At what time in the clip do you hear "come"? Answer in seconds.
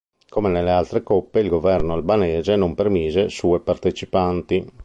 0.29-0.49